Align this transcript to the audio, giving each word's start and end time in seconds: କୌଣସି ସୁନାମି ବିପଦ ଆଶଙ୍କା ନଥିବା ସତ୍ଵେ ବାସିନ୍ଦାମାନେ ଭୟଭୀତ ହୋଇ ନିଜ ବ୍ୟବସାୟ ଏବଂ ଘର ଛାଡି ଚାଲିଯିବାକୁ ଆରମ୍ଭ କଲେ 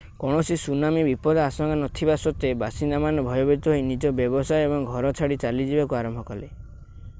କୌଣସି 0.21 0.55
ସୁନାମି 0.59 1.01
ବିପଦ 1.07 1.41
ଆଶଙ୍କା 1.41 1.75
ନଥିବା 1.81 2.15
ସତ୍ଵେ 2.23 2.51
ବାସିନ୍ଦାମାନେ 2.63 3.25
ଭୟଭୀତ 3.29 3.73
ହୋଇ 3.75 3.85
ନିଜ 3.91 4.13
ବ୍ୟବସାୟ 4.21 4.67
ଏବଂ 4.69 4.91
ଘର 4.95 5.15
ଛାଡି 5.21 5.41
ଚାଲିଯିବାକୁ 5.47 6.01
ଆରମ୍ଭ 6.01 6.25
କଲେ 6.33 6.53